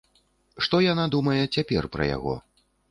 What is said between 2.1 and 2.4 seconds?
яго?